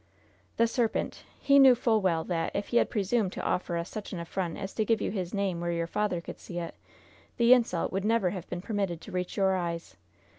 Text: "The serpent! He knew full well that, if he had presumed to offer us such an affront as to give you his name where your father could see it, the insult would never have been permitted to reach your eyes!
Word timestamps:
"The 0.57 0.65
serpent! 0.65 1.25
He 1.39 1.59
knew 1.59 1.75
full 1.75 2.01
well 2.01 2.23
that, 2.23 2.55
if 2.55 2.69
he 2.69 2.77
had 2.77 2.89
presumed 2.89 3.33
to 3.33 3.43
offer 3.43 3.77
us 3.77 3.87
such 3.91 4.11
an 4.13 4.19
affront 4.19 4.57
as 4.57 4.73
to 4.73 4.83
give 4.83 4.99
you 4.99 5.11
his 5.11 5.31
name 5.31 5.59
where 5.61 5.71
your 5.71 5.85
father 5.85 6.21
could 6.21 6.39
see 6.39 6.57
it, 6.57 6.73
the 7.37 7.53
insult 7.53 7.91
would 7.91 8.03
never 8.03 8.31
have 8.31 8.49
been 8.49 8.63
permitted 8.63 8.99
to 9.01 9.11
reach 9.11 9.37
your 9.37 9.55
eyes! 9.55 9.95